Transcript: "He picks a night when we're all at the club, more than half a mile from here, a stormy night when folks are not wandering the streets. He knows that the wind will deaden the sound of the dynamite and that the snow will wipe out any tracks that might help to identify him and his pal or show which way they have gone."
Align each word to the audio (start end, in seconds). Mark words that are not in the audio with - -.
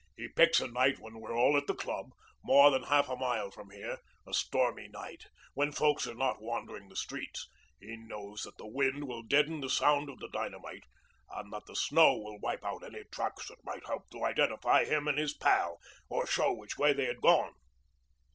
"He 0.17 0.27
picks 0.29 0.59
a 0.59 0.67
night 0.67 0.97
when 0.97 1.19
we're 1.19 1.37
all 1.37 1.55
at 1.57 1.67
the 1.67 1.75
club, 1.75 2.09
more 2.43 2.71
than 2.71 2.81
half 2.81 3.07
a 3.07 3.15
mile 3.15 3.51
from 3.51 3.69
here, 3.69 3.99
a 4.25 4.33
stormy 4.33 4.87
night 4.87 5.27
when 5.53 5.71
folks 5.71 6.07
are 6.07 6.15
not 6.15 6.41
wandering 6.41 6.89
the 6.89 6.95
streets. 6.95 7.47
He 7.79 7.97
knows 7.97 8.41
that 8.41 8.57
the 8.57 8.65
wind 8.65 9.03
will 9.03 9.21
deaden 9.21 9.61
the 9.61 9.69
sound 9.69 10.09
of 10.09 10.17
the 10.17 10.27
dynamite 10.29 10.85
and 11.29 11.53
that 11.53 11.67
the 11.67 11.75
snow 11.75 12.17
will 12.17 12.39
wipe 12.39 12.65
out 12.65 12.83
any 12.83 13.03
tracks 13.11 13.47
that 13.49 13.63
might 13.63 13.85
help 13.85 14.09
to 14.09 14.25
identify 14.25 14.85
him 14.85 15.07
and 15.07 15.19
his 15.19 15.35
pal 15.35 15.77
or 16.09 16.25
show 16.25 16.51
which 16.51 16.79
way 16.79 16.93
they 16.93 17.05
have 17.05 17.21
gone." 17.21 17.53